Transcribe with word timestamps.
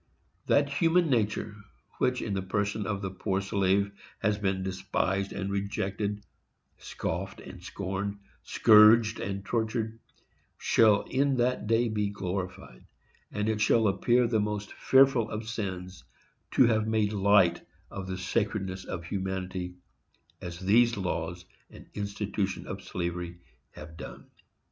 That 0.47 0.67
human 0.67 1.11
nature, 1.11 1.55
which, 1.99 2.23
in 2.23 2.33
the 2.33 2.41
person 2.41 2.87
of 2.87 3.03
the 3.03 3.11
poor 3.11 3.39
slave, 3.39 3.91
has 4.17 4.39
been 4.39 4.63
despised 4.63 5.31
and 5.31 5.51
rejected, 5.51 6.23
scoffed 6.79 7.39
and 7.39 7.61
scorned, 7.61 8.17
scourged 8.41 9.19
and 9.19 9.45
tortured, 9.45 9.99
shall 10.57 11.03
in 11.03 11.35
that 11.37 11.67
day 11.67 11.87
be 11.87 12.09
glorified; 12.09 12.83
and 13.31 13.47
it 13.47 13.61
shall 13.61 13.87
appear 13.87 14.25
the 14.25 14.39
most 14.39 14.73
fearful 14.73 15.29
of 15.29 15.47
sins 15.47 16.03
to 16.49 16.65
have 16.65 16.87
made 16.87 17.13
light 17.13 17.61
of 17.91 18.07
the 18.07 18.17
sacredness 18.17 18.85
of 18.85 19.03
humanity, 19.05 19.75
as 20.41 20.57
these 20.59 20.97
laws 20.97 21.45
and 21.69 21.85
institutions 21.93 22.65
of 22.65 22.81
slavery 22.81 23.37
have 23.73 23.97
done. 23.97 24.25